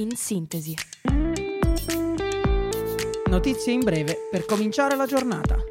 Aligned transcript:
in 0.00 0.16
sintesi. 0.16 0.74
Notizie 3.26 3.72
in 3.72 3.80
breve 3.80 4.28
per 4.30 4.44
cominciare 4.44 4.96
la 4.96 5.06
giornata. 5.06 5.67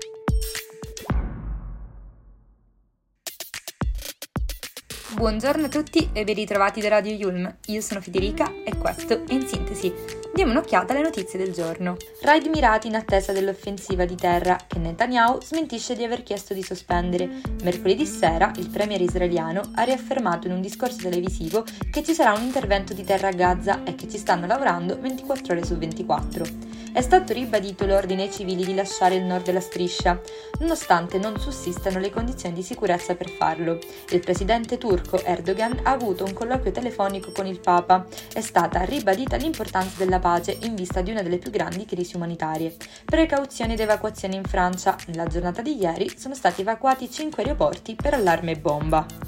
Buongiorno 5.17 5.65
a 5.65 5.69
tutti 5.69 6.11
e 6.13 6.23
ben 6.23 6.35
ritrovati 6.35 6.79
da 6.79 6.89
Radio 6.89 7.11
Yulm. 7.11 7.51
Io 7.69 7.81
sono 7.81 8.01
Federica 8.01 8.53
e 8.63 8.77
questo 8.77 9.25
è 9.25 9.33
In 9.33 9.47
Sintesi. 9.47 9.91
Diamo 10.31 10.51
un'occhiata 10.51 10.93
alle 10.93 11.01
notizie 11.01 11.39
del 11.39 11.53
giorno. 11.53 11.97
Raid 12.21 12.45
mirati 12.45 12.85
in 12.85 12.93
attesa 12.93 13.31
dell'offensiva 13.31 14.05
di 14.05 14.15
terra 14.15 14.59
che 14.67 14.77
Netanyahu 14.77 15.41
smentisce 15.41 15.95
di 15.95 16.03
aver 16.03 16.21
chiesto 16.21 16.53
di 16.53 16.61
sospendere. 16.61 17.41
Mercoledì 17.63 18.05
sera 18.05 18.51
il 18.57 18.69
premier 18.69 19.01
israeliano 19.01 19.71
ha 19.73 19.81
riaffermato 19.81 20.45
in 20.45 20.53
un 20.53 20.61
discorso 20.61 20.97
televisivo 20.97 21.65
che 21.89 22.03
ci 22.03 22.13
sarà 22.13 22.33
un 22.33 22.43
intervento 22.43 22.93
di 22.93 23.03
terra 23.03 23.29
a 23.29 23.33
Gaza 23.33 23.83
e 23.85 23.95
che 23.95 24.07
ci 24.07 24.19
stanno 24.19 24.45
lavorando 24.45 24.99
24 24.99 25.51
ore 25.51 25.65
su 25.65 25.75
24 25.77 26.66
è 26.97 27.01
stato 27.03 27.31
ribadito 27.31 27.85
l'ordine 27.85 28.23
ai 28.23 28.31
civili 28.31 28.65
di 28.65 28.73
lasciare 28.73 29.13
il 29.13 29.23
nord 29.23 29.45
della 29.45 29.59
striscia, 29.59 30.19
nonostante 30.57 31.19
non 31.19 31.39
sussistano 31.39 31.99
le 31.99 32.09
condizioni 32.09 32.55
di 32.55 32.63
sicurezza 32.63 33.13
per 33.13 33.29
farlo. 33.29 33.77
Il 34.09 34.19
presidente 34.19 34.79
turco 34.79 35.23
Erdogan 35.23 35.81
ha 35.83 35.91
avuto 35.91 36.23
un 36.23 36.33
colloquio 36.33 36.71
telefonico 36.71 37.31
con 37.31 37.45
il 37.45 37.59
Papa. 37.59 38.03
È 38.33 38.41
stata 38.41 38.81
ribadita 38.81 39.35
l'importanza 39.35 40.03
della 40.03 40.17
pace 40.17 40.57
in 40.63 40.73
vista 40.73 41.01
di 41.01 41.11
una 41.11 41.21
delle 41.21 41.37
più 41.37 41.51
grandi 41.51 41.85
crisi 41.85 42.15
umanitarie. 42.15 42.75
Precauzioni 43.05 43.73
ed 43.73 43.79
evacuazioni 43.79 44.35
in 44.35 44.45
Francia. 44.45 44.95
Nella 45.05 45.27
giornata 45.27 45.61
di 45.61 45.79
ieri 45.79 46.11
sono 46.17 46.33
stati 46.33 46.61
evacuati 46.61 47.11
5 47.11 47.43
aeroporti 47.43 47.93
per 47.93 48.15
allarme 48.15 48.55
bomba. 48.55 49.26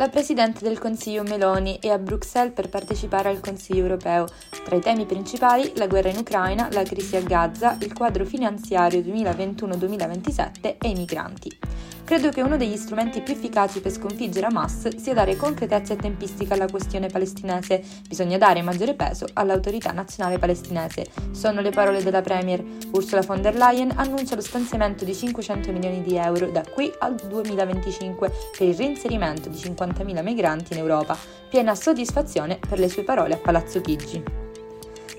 La 0.00 0.08
Presidente 0.08 0.64
del 0.64 0.78
Consiglio 0.78 1.22
Meloni 1.24 1.76
è 1.78 1.88
a 1.88 1.98
Bruxelles 1.98 2.54
per 2.54 2.70
partecipare 2.70 3.28
al 3.28 3.40
Consiglio 3.40 3.82
europeo. 3.82 4.24
Tra 4.64 4.74
i 4.74 4.80
temi 4.80 5.04
principali 5.04 5.72
la 5.76 5.86
guerra 5.86 6.08
in 6.08 6.16
Ucraina, 6.16 6.70
la 6.72 6.84
crisi 6.84 7.16
a 7.16 7.20
Gaza, 7.20 7.76
il 7.82 7.92
quadro 7.92 8.24
finanziario 8.24 9.02
2021-2027 9.02 10.78
e 10.78 10.88
i 10.88 10.94
migranti. 10.94 11.58
Credo 12.10 12.30
che 12.30 12.42
uno 12.42 12.56
degli 12.56 12.76
strumenti 12.76 13.20
più 13.20 13.34
efficaci 13.34 13.80
per 13.80 13.92
sconfiggere 13.92 14.46
Hamas 14.46 14.96
sia 14.96 15.14
dare 15.14 15.36
concretezza 15.36 15.92
e 15.92 15.96
tempistica 15.96 16.54
alla 16.54 16.66
questione 16.66 17.06
palestinese. 17.06 17.84
Bisogna 18.08 18.36
dare 18.36 18.62
maggiore 18.62 18.94
peso 18.94 19.26
all'autorità 19.34 19.92
nazionale 19.92 20.36
palestinese. 20.36 21.06
Sono 21.30 21.60
le 21.60 21.70
parole 21.70 22.02
della 22.02 22.20
Premier. 22.20 22.64
Ursula 22.90 23.20
von 23.20 23.40
der 23.40 23.54
Leyen 23.54 23.92
annuncia 23.94 24.34
lo 24.34 24.40
stanziamento 24.40 25.04
di 25.04 25.14
500 25.14 25.70
milioni 25.70 26.02
di 26.02 26.16
euro 26.16 26.50
da 26.50 26.64
qui 26.68 26.92
al 26.98 27.14
2025 27.14 28.32
per 28.58 28.66
il 28.66 28.74
reinserimento 28.74 29.48
di 29.48 29.56
50.000 29.56 30.20
migranti 30.24 30.72
in 30.72 30.80
Europa. 30.80 31.16
Piena 31.48 31.76
soddisfazione 31.76 32.58
per 32.58 32.80
le 32.80 32.88
sue 32.88 33.04
parole 33.04 33.34
a 33.34 33.38
Palazzo 33.38 33.80
Chigi. 33.80 34.39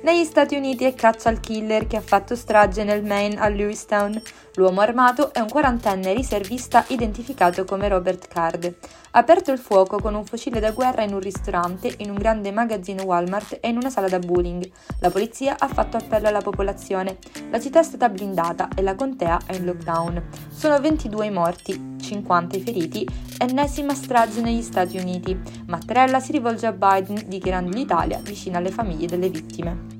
Negli 0.03 0.23
Stati 0.23 0.55
Uniti 0.55 0.83
è 0.85 0.95
caccia 0.95 1.29
al 1.29 1.39
killer 1.39 1.85
che 1.85 1.95
ha 1.95 2.01
fatto 2.01 2.35
strage 2.35 2.83
nel 2.83 3.05
Maine 3.05 3.35
a 3.39 3.47
Lewistown. 3.49 4.19
L'uomo 4.55 4.81
armato 4.81 5.31
è 5.31 5.39
un 5.39 5.47
quarantenne 5.47 6.11
riservista 6.13 6.83
identificato 6.87 7.65
come 7.65 7.87
Robert 7.87 8.27
Card. 8.27 8.65
Ha 9.11 9.19
aperto 9.19 9.51
il 9.51 9.59
fuoco 9.59 9.99
con 9.99 10.15
un 10.15 10.25
fucile 10.25 10.59
da 10.59 10.71
guerra 10.71 11.03
in 11.03 11.13
un 11.13 11.19
ristorante, 11.19 11.93
in 11.97 12.09
un 12.09 12.15
grande 12.15 12.51
magazzino 12.51 13.03
Walmart 13.03 13.59
e 13.61 13.69
in 13.69 13.75
una 13.75 13.91
sala 13.91 14.07
da 14.07 14.17
bowling. 14.17 14.67
La 15.01 15.11
polizia 15.11 15.55
ha 15.59 15.67
fatto 15.67 15.97
appello 15.97 16.27
alla 16.27 16.41
popolazione. 16.41 17.19
La 17.51 17.59
città 17.59 17.81
è 17.81 17.83
stata 17.83 18.09
blindata 18.09 18.69
e 18.75 18.81
la 18.81 18.95
contea 18.95 19.39
è 19.45 19.53
in 19.53 19.65
lockdown. 19.65 20.29
Sono 20.49 20.79
22 20.79 21.25
i 21.27 21.31
morti, 21.31 21.90
50 22.11 22.57
i 22.57 22.61
feriti, 22.61 23.07
ennesima 23.37 23.93
strage 23.93 24.41
negli 24.41 24.61
Stati 24.61 24.97
Uniti. 24.97 25.39
Mattarella 25.67 26.19
si 26.19 26.33
rivolge 26.33 26.65
a 26.65 26.73
Biden 26.73 27.23
dichiarando 27.27 27.71
l'Italia 27.71 28.19
vicina 28.21 28.57
alle 28.57 28.71
famiglie 28.71 29.07
delle 29.07 29.29
vittime. 29.29 29.99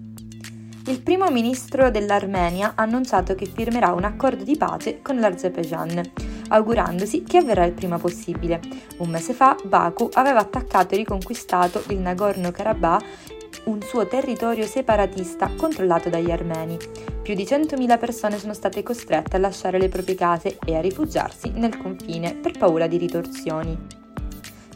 Il 0.88 1.02
primo 1.02 1.30
ministro 1.30 1.90
dell'Armenia 1.90 2.74
ha 2.76 2.82
annunciato 2.84 3.34
che 3.34 3.46
firmerà 3.46 3.94
un 3.94 4.04
accordo 4.04 4.44
di 4.44 4.58
pace 4.58 5.02
con 5.02 5.20
l'Azerbaijan, 5.20 6.02
augurandosi 6.50 7.24
che 7.24 7.38
avverrà 7.38 7.64
il 7.64 7.74
prima 7.74 7.98
possibile. 7.98 8.60
Un 8.98 9.10
mese 9.10 9.34
fa 9.34 9.56
Baku 9.64 10.10
aveva 10.14 10.40
attaccato 10.40 10.94
e 10.94 10.98
riconquistato 10.98 11.84
il 11.90 12.00
Nagorno-Karabakh 12.00 13.40
un 13.66 13.82
suo 13.82 14.08
territorio 14.08 14.66
separatista 14.66 15.52
controllato 15.56 16.10
dagli 16.10 16.32
armeni. 16.32 16.78
Più 17.22 17.36
di 17.36 17.44
100.000 17.44 18.00
persone 18.00 18.40
sono 18.40 18.54
state 18.54 18.84
costrette 18.84 19.36
a 19.36 19.40
lasciare 19.40 19.78
le 19.78 19.90
proprie 19.90 20.16
case 20.16 20.58
e 20.66 20.76
a 20.76 20.82
rifugiarsi 20.82 21.52
nel 21.52 21.78
confine 21.78 22.36
per 22.36 22.58
paura 22.58 22.88
di 22.88 22.98
ritorsioni. 22.98 24.01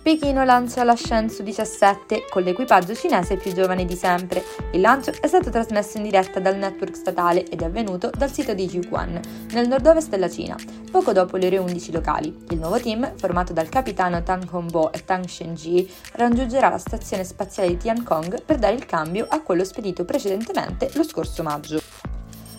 Pechino 0.05 0.43
lancia 0.43 0.83
la 0.83 0.95
Shenzhou 0.95 1.43
17 1.43 2.27
con 2.29 2.43
l'equipaggio 2.43 2.93
cinese 2.93 3.37
più 3.37 3.51
giovane 3.51 3.85
di 3.85 3.95
sempre. 3.95 4.43
Il 4.73 4.81
lancio 4.81 5.11
è 5.19 5.25
stato 5.25 5.49
trasmesso 5.49 5.97
in 5.97 6.03
diretta 6.03 6.39
dal 6.39 6.57
network 6.57 6.95
statale 6.95 7.43
ed 7.47 7.63
è 7.63 7.65
avvenuto 7.65 8.11
dal 8.15 8.31
sito 8.31 8.53
di 8.53 8.69
Yuquan, 8.71 9.19
nel 9.53 9.67
nord-ovest 9.67 10.09
della 10.09 10.29
Cina, 10.29 10.55
poco 10.91 11.11
dopo 11.11 11.37
le 11.37 11.47
ore 11.47 11.57
11 11.57 11.91
locali. 11.91 12.45
Il 12.49 12.59
nuovo 12.59 12.79
team, 12.79 13.15
formato 13.15 13.51
dal 13.51 13.67
capitano 13.67 14.21
Tang 14.21 14.47
Hongbo 14.47 14.91
e 14.91 15.03
Tang 15.03 15.25
Shenji, 15.25 15.91
raggiungerà 16.11 16.69
la 16.69 16.77
stazione 16.77 17.23
spaziale 17.23 17.69
di 17.69 17.77
Tiancong 17.77 18.43
per 18.43 18.59
dare 18.59 18.75
il 18.75 18.85
cambio 18.85 19.25
a 19.27 19.41
quello 19.41 19.63
spedito 19.63 20.05
precedentemente 20.05 20.87
lo 20.93 21.03
scorso 21.03 21.41
maggio 21.41 21.81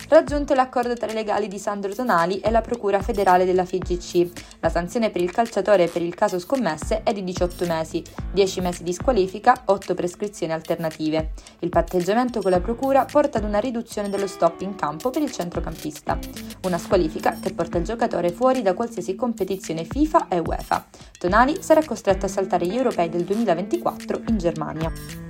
raggiunto 0.09 0.55
l'accordo 0.55 0.95
tra 0.95 1.11
i 1.11 1.15
legali 1.15 1.49
di 1.49 1.59
Sandro 1.59 1.95
Tonali 1.95 2.39
e 2.41 2.51
la 2.51 2.61
Procura 2.61 3.01
federale 3.03 3.45
della 3.45 3.65
FIGC. 3.65 4.59
La 4.61 4.69
sanzione 4.69 5.11
per 5.11 5.21
il 5.21 5.31
calciatore 5.31 5.89
per 5.89 6.03
il 6.03 6.15
caso 6.15 6.39
scommesse 6.39 7.03
è 7.03 7.13
di 7.13 7.25
18 7.25 7.67
mesi, 7.67 8.03
10 8.33 8.61
mesi 8.61 8.83
di 8.83 8.93
squalifica, 8.93 9.63
8 9.65 9.95
prescrizioni 9.95 10.53
alternative. 10.53 11.33
Il 11.61 11.69
patteggiamento 11.69 12.41
con 12.41 12.51
la 12.51 12.61
Procura 12.61 13.05
porta 13.05 13.39
ad 13.39 13.45
una 13.45 13.59
riduzione 13.59 14.09
dello 14.09 14.27
stop 14.27 14.61
in 14.61 14.75
campo 14.75 15.11
per 15.11 15.23
il 15.23 15.33
centrocampista, 15.33 16.19
una 16.63 16.79
squalifica 16.79 17.39
che 17.41 17.53
porta 17.53 17.79
il 17.79 17.85
giocatore 17.85 18.31
fuori 18.31 18.63
da 18.63 18.75
qualsiasi 18.75 19.15
competizione 19.15 19.85
FIFA 19.85 20.29
e 20.29 20.39
UEFA. 20.39 20.87
Tonali 21.19 21.63
sarà 21.63 21.85
costretto 21.85 22.27
a 22.27 22.29
saltare 22.29 22.67
gli 22.67 22.77
europei 22.77 23.09
del 23.09 23.25
2024 23.25 24.23
in 24.29 24.39
Germania. 24.39 25.26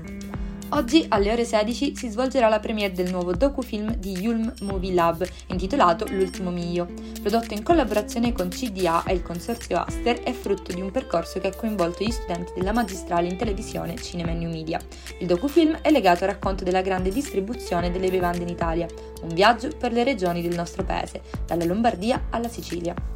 Oggi 0.71 1.07
alle 1.11 1.31
ore 1.31 1.45
16 1.45 1.95
si 1.95 2.09
svolgerà 2.09 2.49
la 2.49 2.59
premiere 2.59 2.93
del 2.93 3.09
nuovo 3.09 3.33
docufilm 3.33 3.95
di 3.95 4.19
Yulm 4.19 4.53
Movie 4.63 4.95
Lab 4.95 5.25
intitolato 5.47 6.07
L'ultimo 6.11 6.51
miglio. 6.51 6.89
Prodotto 7.23 7.55
in 7.55 7.63
collaborazione 7.63 8.33
con 8.33 8.49
CDA 8.49 9.05
e 9.05 9.15
il 9.15 9.23
consorzio 9.23 9.79
Aster, 9.79 10.25
è 10.25 10.33
frutto 10.33 10.73
di 10.73 10.81
un 10.81 10.91
percorso 10.91 11.39
che 11.39 11.47
ha 11.47 11.55
coinvolto 11.55 12.03
gli 12.03 12.11
studenti 12.11 12.53
della 12.57 12.73
magistrale 12.73 13.29
in 13.29 13.37
televisione, 13.37 13.95
cinema 13.95 14.33
e 14.33 14.35
new 14.35 14.51
media. 14.51 14.81
Il 15.21 15.29
docufilm 15.29 15.79
è 15.83 15.91
legato 15.93 16.25
al 16.25 16.31
racconto 16.31 16.65
della 16.65 16.83
grande 16.83 17.11
distribuzione 17.11 17.93
delle 17.93 18.11
bevande 18.11 18.43
in 18.43 18.49
Italia, 18.49 18.89
un 19.23 19.33
viaggio 19.33 19.69
per 19.69 19.93
le 19.93 20.03
regioni 20.03 20.43
del 20.43 20.57
nostro 20.57 20.83
paese, 20.83 21.23
dalla 21.47 21.65
Lombardia 21.65 22.27
alla 22.31 22.49
Sicilia. 22.49 23.16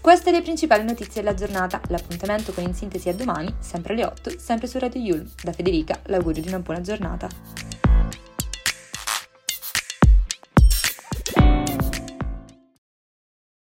Queste 0.00 0.30
le 0.30 0.40
principali 0.40 0.82
notizie 0.82 1.20
della 1.20 1.34
giornata. 1.34 1.78
L'appuntamento 1.88 2.52
con 2.52 2.64
In 2.64 2.72
Sintesi 2.72 3.10
è 3.10 3.14
domani, 3.14 3.54
sempre 3.58 3.92
alle 3.92 4.06
8, 4.06 4.38
sempre 4.38 4.66
su 4.66 4.78
Radio 4.78 4.98
Yul. 4.98 5.30
Da 5.42 5.52
Federica, 5.52 6.00
l'augurio 6.04 6.40
di 6.40 6.48
una 6.48 6.58
buona 6.58 6.80
giornata. 6.80 7.69